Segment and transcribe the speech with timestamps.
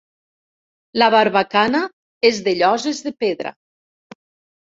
[1.01, 1.81] La barbacana
[2.31, 3.51] és de lloses de pedra.